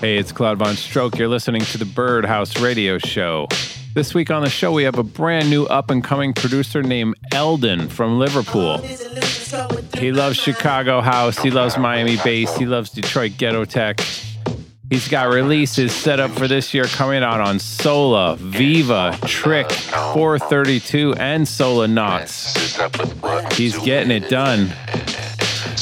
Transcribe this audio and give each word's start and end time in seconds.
Hey, 0.00 0.16
it's 0.16 0.30
Claude 0.30 0.58
Von 0.58 0.76
Stroke. 0.76 1.18
You're 1.18 1.26
listening 1.26 1.62
to 1.62 1.78
the 1.78 1.84
Birdhouse 1.84 2.60
Radio 2.60 2.98
Show. 2.98 3.48
This 3.94 4.14
week 4.14 4.30
on 4.30 4.44
the 4.44 4.48
show, 4.48 4.70
we 4.70 4.84
have 4.84 4.96
a 4.96 5.02
brand 5.02 5.50
new 5.50 5.64
up 5.64 5.90
and 5.90 6.04
coming 6.04 6.32
producer 6.32 6.84
named 6.84 7.16
Eldon 7.32 7.88
from 7.88 8.20
Liverpool. 8.20 8.78
He 9.98 10.12
loves 10.12 10.36
Chicago 10.36 11.00
House, 11.00 11.36
he 11.38 11.50
loves 11.50 11.76
Miami 11.76 12.16
Bass, 12.22 12.56
he 12.56 12.64
loves 12.64 12.90
Detroit 12.90 13.32
Ghetto 13.36 13.64
Tech. 13.64 14.00
He's 14.90 15.08
got 15.08 15.32
releases 15.32 15.92
set 15.92 16.20
up 16.20 16.30
for 16.30 16.46
this 16.46 16.72
year 16.72 16.84
coming 16.84 17.24
out 17.24 17.40
on 17.40 17.58
Sola, 17.58 18.36
Viva, 18.36 19.18
Trick, 19.26 19.72
432, 19.72 21.14
and 21.14 21.48
Sola 21.48 21.88
Knots. 21.88 22.78
He's 23.56 23.76
getting 23.78 24.12
it 24.12 24.28
done. 24.28 24.72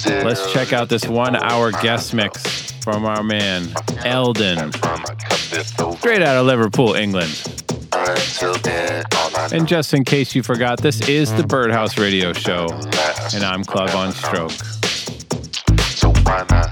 Let's 0.06 0.52
check 0.52 0.72
out 0.72 0.88
this 0.88 1.06
one 1.06 1.36
hour 1.36 1.70
guest 1.70 2.14
mix 2.14 2.72
from 2.82 3.04
our 3.04 3.22
man, 3.22 3.68
Eldon. 4.04 4.72
Straight 4.72 6.22
out 6.22 6.36
of 6.36 6.46
Liverpool, 6.46 6.94
England. 6.94 7.30
And 9.52 9.68
just 9.68 9.94
in 9.94 10.04
case 10.04 10.34
you 10.34 10.42
forgot, 10.42 10.80
this 10.80 11.08
is 11.08 11.32
the 11.34 11.46
Birdhouse 11.46 11.98
Radio 11.98 12.32
Show, 12.32 12.68
and 13.34 13.44
I'm 13.44 13.64
Claude 13.64 13.90
Von 13.90 14.12
Stroke. 14.12 14.50
So 15.80 16.10
why 16.24 16.44
not? 16.50 16.71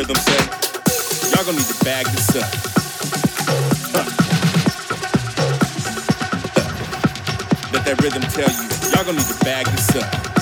Rhythm 0.00 0.16
say. 0.16 1.30
Y'all 1.30 1.44
gonna 1.44 1.58
need 1.58 1.66
to 1.66 1.84
bag 1.84 2.06
this 2.06 2.34
up. 2.34 2.50
Let 7.70 7.84
that 7.84 8.00
rhythm 8.02 8.22
tell 8.22 8.48
you. 8.48 8.92
Y'all 8.92 9.04
gonna 9.04 9.18
need 9.18 9.26
to 9.26 9.44
bag 9.44 9.66
this 9.66 9.96
up. 9.96 10.39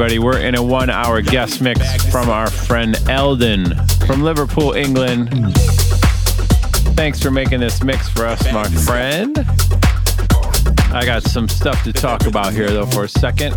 Everybody. 0.00 0.20
We're 0.20 0.38
in 0.38 0.54
a 0.54 0.62
one 0.62 0.90
hour 0.90 1.20
guest 1.20 1.60
mix 1.60 1.80
from 2.06 2.30
our 2.30 2.48
friend 2.48 2.94
Eldon 3.08 3.74
from 4.06 4.22
Liverpool, 4.22 4.74
England. 4.74 5.28
Thanks 6.94 7.20
for 7.20 7.32
making 7.32 7.58
this 7.58 7.82
mix 7.82 8.08
for 8.08 8.24
us, 8.24 8.40
my 8.52 8.62
friend. 8.68 9.36
I 10.94 11.02
got 11.04 11.24
some 11.24 11.48
stuff 11.48 11.82
to 11.82 11.92
talk 11.92 12.28
about 12.28 12.52
here, 12.52 12.70
though, 12.70 12.86
for 12.86 13.04
a 13.04 13.08
second. 13.08 13.56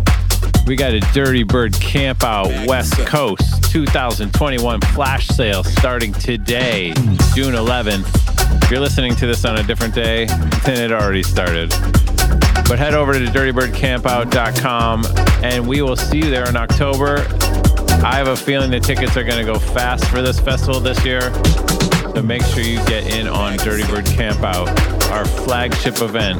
We 0.66 0.74
got 0.74 0.92
a 0.92 0.98
Dirty 1.14 1.44
Bird 1.44 1.74
Camp 1.74 2.24
Out 2.24 2.48
West 2.66 2.98
Coast 3.06 3.70
2021 3.70 4.80
flash 4.80 5.28
sale 5.28 5.62
starting 5.62 6.12
today, 6.12 6.92
June 7.36 7.54
11th. 7.54 8.64
If 8.64 8.68
you're 8.68 8.80
listening 8.80 9.14
to 9.14 9.28
this 9.28 9.44
on 9.44 9.58
a 9.58 9.62
different 9.62 9.94
day, 9.94 10.24
then 10.64 10.82
it 10.82 10.90
already 10.90 11.22
started. 11.22 11.72
But 12.72 12.78
head 12.78 12.94
over 12.94 13.12
to 13.12 13.18
dirtybirdcampout.com 13.18 15.04
and 15.44 15.68
we 15.68 15.82
will 15.82 15.94
see 15.94 16.16
you 16.16 16.30
there 16.30 16.48
in 16.48 16.56
October. 16.56 17.18
I 18.02 18.14
have 18.14 18.28
a 18.28 18.34
feeling 18.34 18.70
the 18.70 18.80
tickets 18.80 19.14
are 19.14 19.24
going 19.24 19.44
to 19.44 19.44
go 19.44 19.58
fast 19.58 20.06
for 20.06 20.22
this 20.22 20.40
festival 20.40 20.80
this 20.80 21.04
year. 21.04 21.20
So 22.14 22.22
make 22.22 22.42
sure 22.44 22.62
you 22.62 22.82
get 22.86 23.12
in 23.12 23.28
on 23.28 23.58
Dirty 23.58 23.86
Bird 23.88 24.06
Campout, 24.06 24.68
our 25.10 25.26
flagship 25.26 26.00
event. 26.00 26.38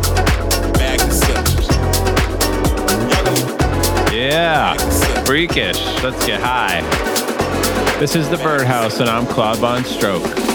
Yeah, 4.10 4.74
freakish. 5.26 5.84
Let's 6.02 6.24
get 6.24 6.40
high. 6.40 6.80
This 8.00 8.16
is 8.16 8.30
the 8.30 8.38
Birdhouse, 8.38 9.00
and 9.00 9.10
I'm 9.10 9.26
Claude 9.26 9.58
Von 9.58 9.84
Stroke. 9.84 10.51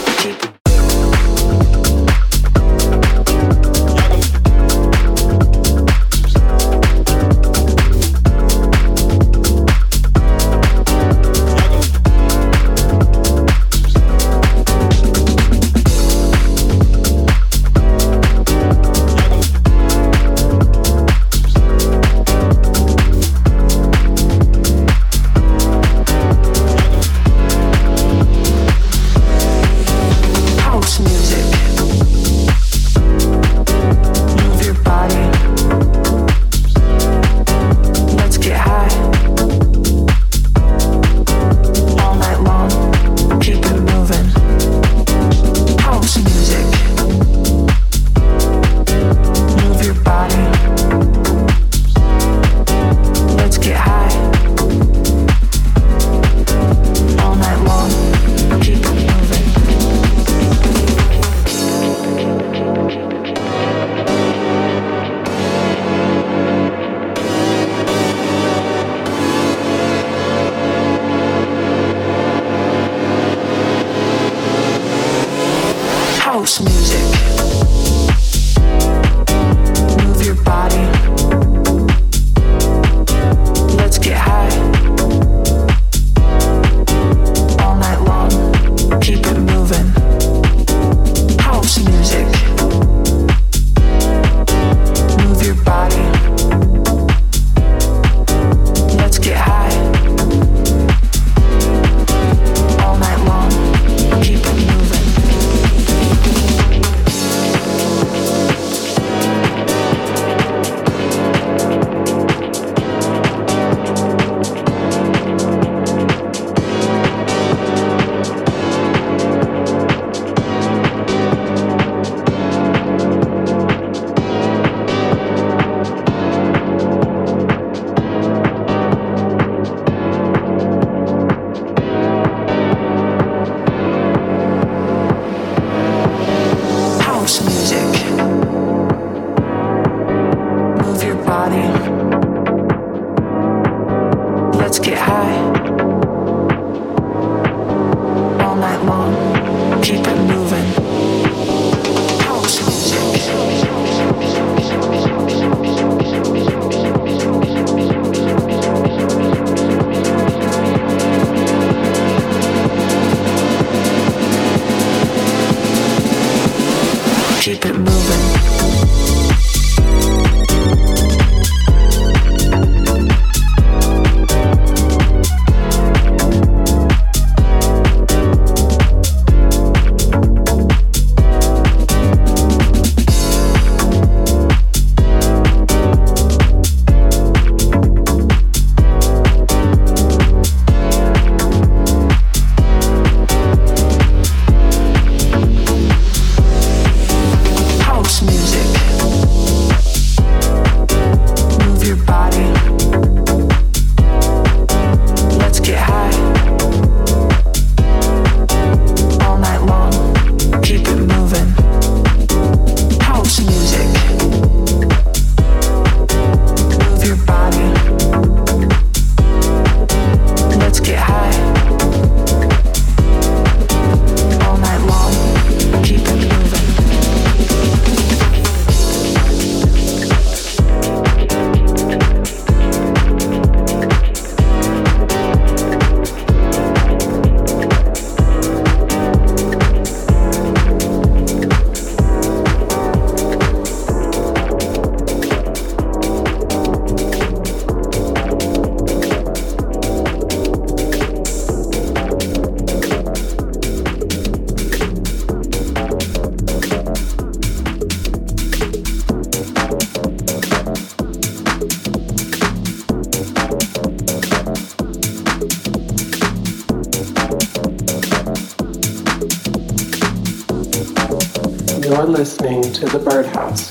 To 272.78 272.86
The 272.86 272.98
Birdhouse. 273.00 273.67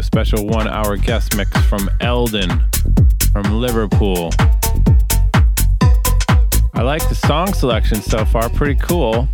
A 0.00 0.02
special 0.02 0.46
one 0.46 0.66
hour 0.66 0.96
guest 0.96 1.36
mix 1.36 1.50
from 1.66 1.90
Eldon 2.00 2.64
from 3.32 3.60
Liverpool. 3.60 4.30
I 6.72 6.80
like 6.80 7.06
the 7.10 7.14
song 7.14 7.52
selection 7.52 8.00
so 8.00 8.24
far, 8.24 8.48
pretty 8.48 8.80
cool. 8.80 9.28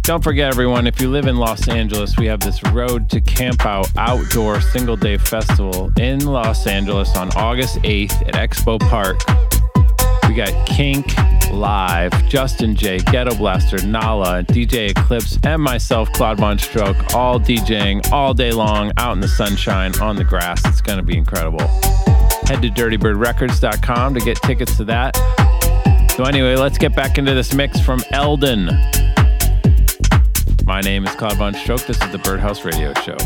Don't 0.00 0.24
forget, 0.24 0.48
everyone, 0.48 0.86
if 0.86 0.98
you 0.98 1.10
live 1.10 1.26
in 1.26 1.36
Los 1.36 1.68
Angeles, 1.68 2.16
we 2.16 2.24
have 2.24 2.40
this 2.40 2.62
Road 2.72 3.10
to 3.10 3.20
Camp 3.20 3.66
Out 3.66 3.88
outdoor 3.98 4.62
single 4.62 4.96
day 4.96 5.18
festival 5.18 5.92
in 5.98 6.24
Los 6.24 6.66
Angeles 6.66 7.14
on 7.16 7.30
August 7.36 7.76
8th 7.82 8.28
at 8.28 8.32
Expo 8.32 8.80
Park. 8.80 9.18
We 10.26 10.34
got 10.34 10.66
Kink 10.66 11.14
live, 11.54 12.12
Justin 12.28 12.74
Jay, 12.76 12.98
Ghetto 12.98 13.34
Blaster, 13.36 13.84
Nala, 13.86 14.42
DJ 14.42 14.90
Eclipse, 14.90 15.38
and 15.44 15.62
myself, 15.62 16.12
Claude 16.12 16.38
Von 16.38 16.58
Stroke, 16.58 17.14
all 17.14 17.40
DJing 17.40 18.10
all 18.12 18.34
day 18.34 18.50
long 18.50 18.92
out 18.96 19.12
in 19.12 19.20
the 19.20 19.28
sunshine 19.28 19.98
on 20.00 20.16
the 20.16 20.24
grass. 20.24 20.60
It's 20.66 20.80
going 20.80 20.98
to 20.98 21.04
be 21.04 21.16
incredible. 21.16 21.66
Head 22.46 22.60
to 22.62 22.68
dirtybirdrecords.com 22.68 24.14
to 24.14 24.20
get 24.20 24.36
tickets 24.42 24.76
to 24.76 24.84
that. 24.84 25.16
So, 26.16 26.24
anyway, 26.24 26.56
let's 26.56 26.78
get 26.78 26.94
back 26.94 27.18
into 27.18 27.34
this 27.34 27.54
mix 27.54 27.80
from 27.80 28.02
Eldon. 28.10 28.66
My 30.64 30.80
name 30.80 31.06
is 31.06 31.14
Claude 31.14 31.36
Von 31.36 31.54
Stroke. 31.54 31.86
This 31.86 32.00
is 32.02 32.10
the 32.10 32.18
Birdhouse 32.18 32.64
Radio 32.64 32.92
Show. 32.94 33.16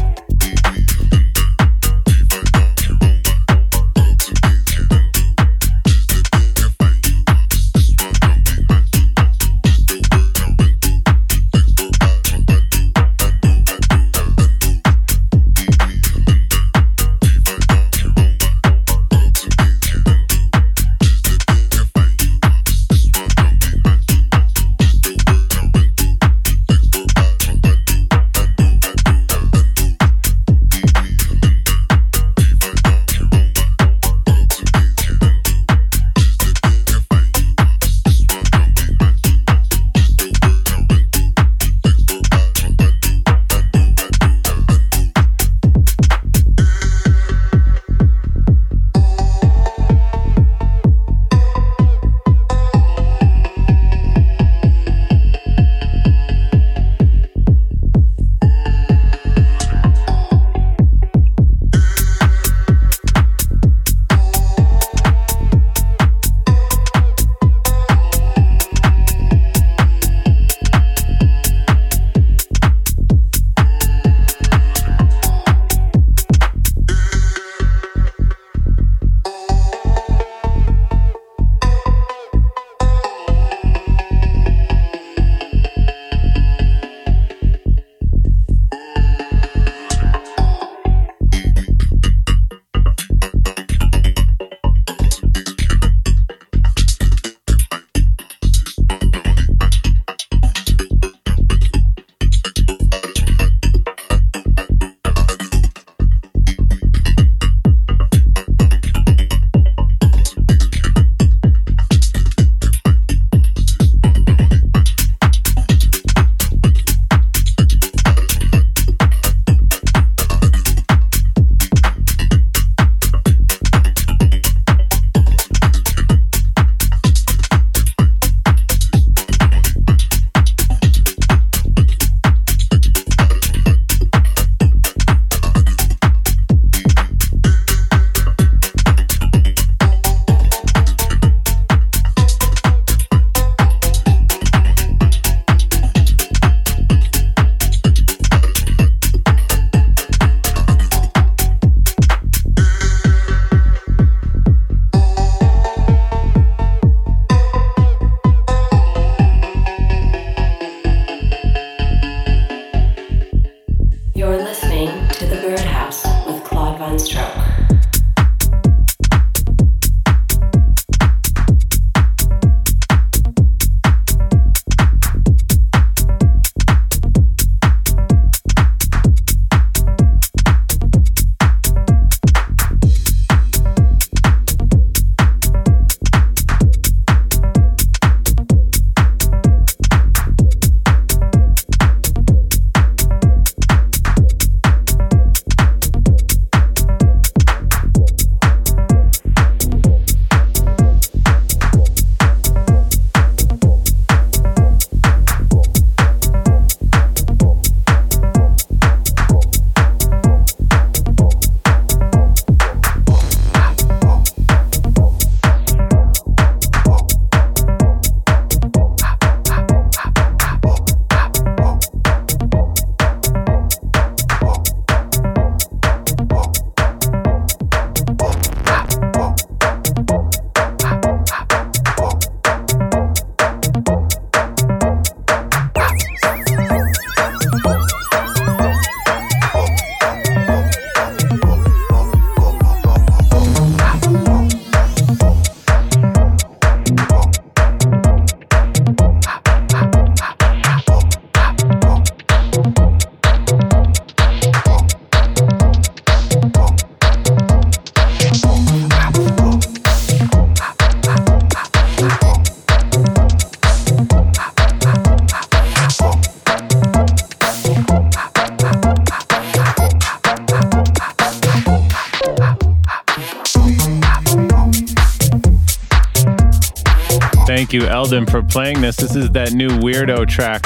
you, 277.81 277.87
Eldon, 277.89 278.27
for 278.27 278.43
playing 278.43 278.81
this. 278.81 278.97
This 278.97 279.15
is 279.15 279.31
that 279.31 279.53
new 279.53 279.69
weirdo 279.69 280.27
track 280.29 280.65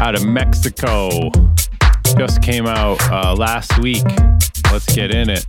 out 0.00 0.14
of 0.14 0.26
Mexico. 0.26 1.30
Just 2.16 2.42
came 2.42 2.66
out 2.66 3.00
uh, 3.10 3.34
last 3.34 3.78
week. 3.78 4.04
Let's 4.70 4.92
get 4.94 5.14
in 5.14 5.30
it. 5.30 5.46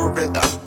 Florida. 0.00 0.59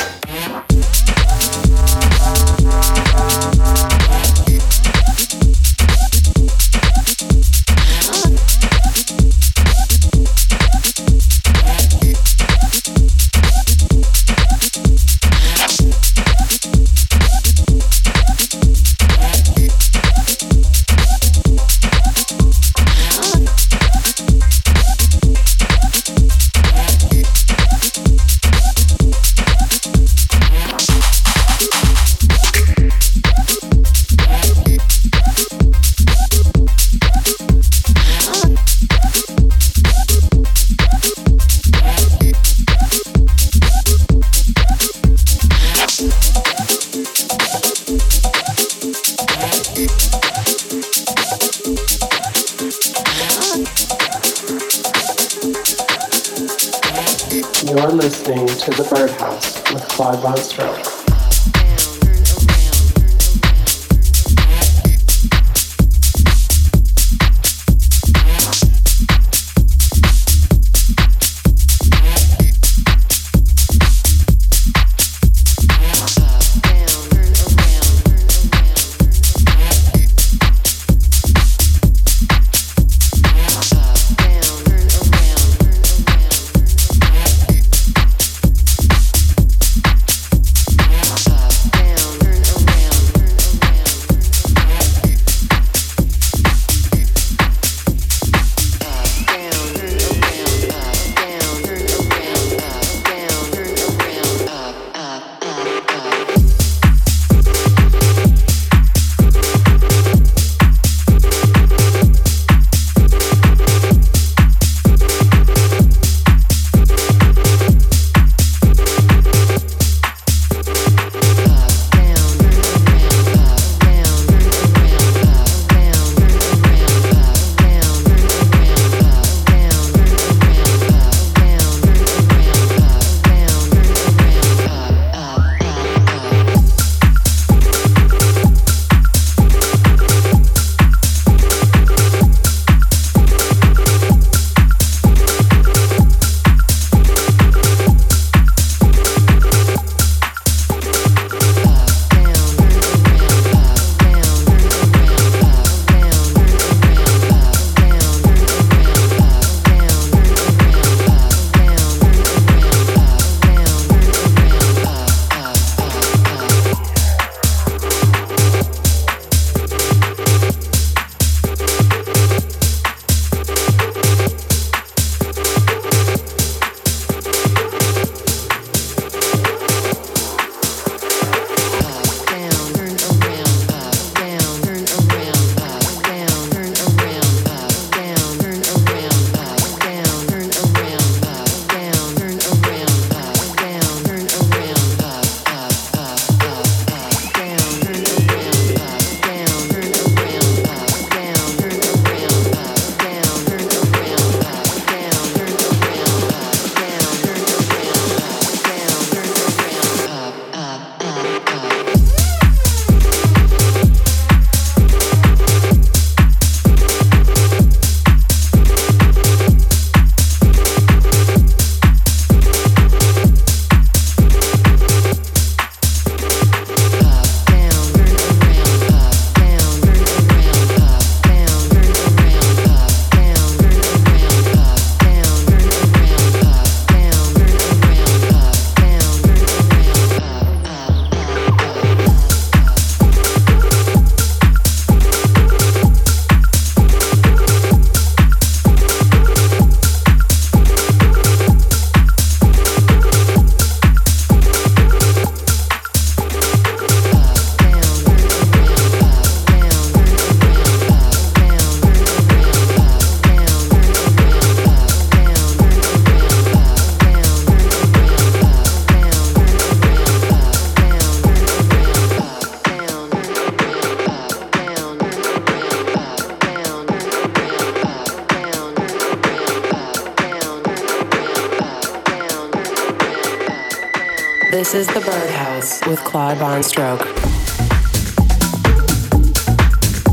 With 286.34 286.66
Stroke. 286.66 287.02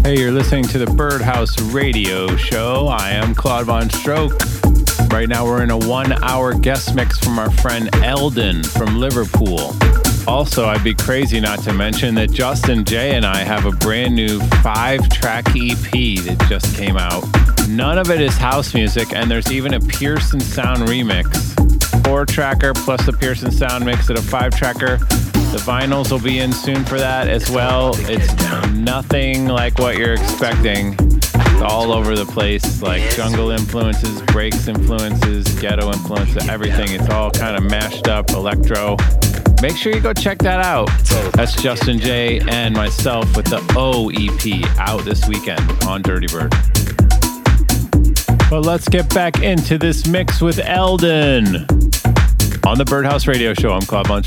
Hey, 0.04 0.18
you're 0.18 0.32
listening 0.32 0.64
to 0.64 0.78
the 0.78 0.92
Birdhouse 0.94 1.58
Radio 1.72 2.36
Show. 2.36 2.88
I 2.88 3.12
am 3.12 3.34
Claude 3.34 3.64
Von 3.64 3.88
Stroke. 3.88 4.38
Right 5.10 5.30
now, 5.30 5.46
we're 5.46 5.62
in 5.62 5.70
a 5.70 5.78
one 5.78 6.12
hour 6.22 6.52
guest 6.52 6.94
mix 6.94 7.18
from 7.18 7.38
our 7.38 7.50
friend 7.50 7.88
Eldon 8.04 8.62
from 8.62 8.98
Liverpool. 8.98 9.74
Also, 10.28 10.66
I'd 10.66 10.84
be 10.84 10.92
crazy 10.92 11.40
not 11.40 11.60
to 11.60 11.72
mention 11.72 12.14
that 12.16 12.30
Justin 12.30 12.84
Jay 12.84 13.14
and 13.16 13.24
I 13.24 13.38
have 13.38 13.64
a 13.64 13.72
brand 13.72 14.14
new 14.14 14.40
five 14.62 15.08
track 15.08 15.46
EP 15.56 15.90
that 15.90 16.44
just 16.50 16.76
came 16.76 16.98
out. 16.98 17.24
None 17.66 17.96
of 17.96 18.10
it 18.10 18.20
is 18.20 18.36
house 18.36 18.74
music, 18.74 19.14
and 19.14 19.30
there's 19.30 19.50
even 19.50 19.72
a 19.72 19.80
Pearson 19.80 20.40
Sound 20.40 20.80
remix. 20.80 21.34
Four 22.04 22.26
tracker 22.26 22.74
plus 22.74 23.06
the 23.06 23.12
Pearson 23.14 23.50
Sound 23.50 23.86
mix 23.86 24.10
at 24.10 24.18
a 24.18 24.22
five 24.22 24.54
tracker. 24.54 24.98
The 25.50 25.58
vinyls 25.66 26.12
will 26.12 26.20
be 26.20 26.38
in 26.38 26.52
soon 26.52 26.84
for 26.84 26.96
that 26.98 27.26
as 27.26 27.50
well. 27.50 27.90
It's 28.08 28.32
nothing 28.70 29.48
like 29.48 29.78
what 29.80 29.96
you're 29.96 30.14
expecting. 30.14 30.94
It's 30.94 31.62
all 31.62 31.92
over 31.92 32.14
the 32.14 32.24
place, 32.24 32.80
like 32.82 33.02
jungle 33.16 33.50
influences, 33.50 34.22
breaks 34.22 34.68
influences, 34.68 35.48
ghetto 35.58 35.88
influences, 35.88 36.48
everything. 36.48 36.92
It's 36.92 37.08
all 37.10 37.32
kind 37.32 37.56
of 37.56 37.68
mashed 37.68 38.06
up 38.06 38.30
electro. 38.30 38.96
Make 39.60 39.76
sure 39.76 39.92
you 39.92 40.00
go 40.00 40.12
check 40.12 40.38
that 40.38 40.64
out. 40.64 40.88
That's 41.32 41.60
Justin 41.60 41.98
Jay 41.98 42.38
and 42.48 42.72
myself 42.72 43.36
with 43.36 43.46
the 43.46 43.60
O 43.76 44.08
EP 44.10 44.78
out 44.78 45.04
this 45.04 45.26
weekend 45.26 45.68
on 45.82 46.02
Dirty 46.02 46.28
Bird. 46.28 46.50
But 48.48 48.60
let's 48.60 48.88
get 48.88 49.12
back 49.12 49.42
into 49.42 49.78
this 49.78 50.06
mix 50.06 50.40
with 50.40 50.60
Eldon. 50.60 51.66
On 52.64 52.78
the 52.78 52.84
Birdhouse 52.86 53.26
Radio 53.26 53.52
Show, 53.52 53.72
I'm 53.72 53.82
Claude 53.82 54.06
Von 54.06 54.22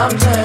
I'm 0.00 0.16
done. 0.16 0.39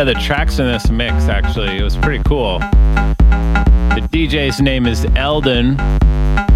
Of 0.00 0.06
the 0.06 0.14
tracks 0.14 0.58
in 0.58 0.66
this 0.66 0.88
mix, 0.90 1.24
actually. 1.24 1.76
It 1.76 1.82
was 1.82 1.96
pretty 1.96 2.22
cool. 2.24 2.58
The 2.58 4.08
DJ's 4.10 4.60
name 4.60 4.86
is 4.86 5.04
Eldon. 5.16 5.78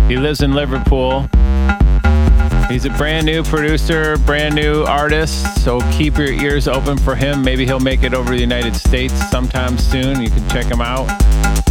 He 0.08 0.16
lives 0.16 0.40
in 0.40 0.54
Liverpool. 0.54 1.28
He's 2.70 2.86
a 2.86 2.90
brand 2.96 3.26
new 3.26 3.42
producer, 3.42 4.16
brand 4.18 4.54
new 4.54 4.84
artist, 4.84 5.62
so 5.62 5.80
keep 5.92 6.16
your 6.16 6.32
ears 6.32 6.66
open 6.66 6.96
for 6.96 7.14
him. 7.14 7.42
Maybe 7.42 7.66
he'll 7.66 7.80
make 7.80 8.02
it 8.02 8.14
over 8.14 8.30
the 8.30 8.40
United 8.40 8.74
States 8.74 9.12
sometime 9.28 9.76
soon. 9.76 10.22
You 10.22 10.30
can 10.30 10.48
check 10.48 10.64
him 10.64 10.80
out. 10.80 11.06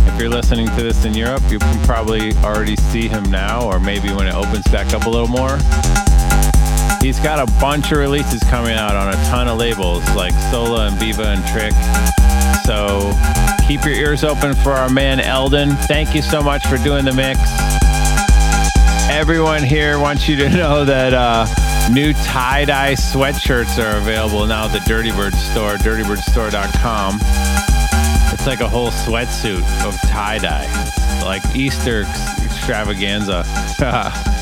If 0.07 0.19
you're 0.19 0.29
listening 0.29 0.67
to 0.67 0.83
this 0.83 1.05
in 1.05 1.15
Europe, 1.15 1.41
you 1.49 1.57
can 1.57 1.83
probably 1.85 2.33
already 2.37 2.75
see 2.75 3.07
him 3.07 3.23
now, 3.31 3.65
or 3.65 3.79
maybe 3.79 4.13
when 4.13 4.27
it 4.27 4.35
opens 4.35 4.67
back 4.67 4.93
up 4.93 5.05
a 5.05 5.09
little 5.09 5.27
more. 5.27 5.57
He's 7.03 7.19
got 7.19 7.37
a 7.37 7.51
bunch 7.59 7.91
of 7.91 7.97
releases 7.97 8.41
coming 8.43 8.77
out 8.77 8.95
on 8.95 9.09
a 9.09 9.15
ton 9.25 9.49
of 9.49 9.57
labels 9.57 10.09
like 10.15 10.31
Sola 10.49 10.87
and 10.87 10.95
Viva 10.95 11.27
and 11.27 11.45
Trick. 11.47 11.73
So 12.63 13.11
keep 13.67 13.83
your 13.83 13.93
ears 13.93 14.23
open 14.23 14.55
for 14.55 14.71
our 14.71 14.87
man 14.87 15.19
Eldon. 15.19 15.71
Thank 15.71 16.15
you 16.15 16.21
so 16.21 16.41
much 16.41 16.65
for 16.65 16.77
doing 16.77 17.03
the 17.03 17.11
mix. 17.11 17.41
Everyone 19.11 19.63
here 19.63 19.99
wants 19.99 20.29
you 20.29 20.37
to 20.37 20.49
know 20.55 20.85
that 20.85 21.13
uh, 21.13 21.45
new 21.91 22.13
tie 22.13 22.63
dye 22.63 22.93
sweatshirts 22.93 23.83
are 23.83 23.97
available 23.97 24.45
now 24.45 24.67
at 24.67 24.71
the 24.71 24.79
Dirty 24.87 25.11
Bird 25.11 25.33
store, 25.33 25.73
dirtybirdstore.com. 25.73 27.19
It's 28.31 28.47
like 28.47 28.61
a 28.61 28.69
whole 28.69 28.91
sweatsuit 28.91 29.61
of 29.85 29.99
tie 30.09 30.37
dye, 30.37 31.21
like 31.25 31.43
Easter 31.53 32.03
extravaganza. 32.45 33.43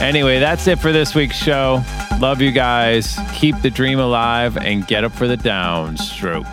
anyway, 0.00 0.38
that's 0.38 0.66
it 0.66 0.78
for 0.78 0.92
this 0.92 1.14
week's 1.14 1.36
show. 1.36 1.82
Love 2.18 2.40
you 2.40 2.52
guys. 2.52 3.18
Keep 3.34 3.60
the 3.62 3.70
dream 3.70 3.98
alive 3.98 4.56
and 4.56 4.86
get 4.86 5.04
up 5.04 5.12
for 5.12 5.26
the 5.26 5.36
downstroke. 5.36 6.46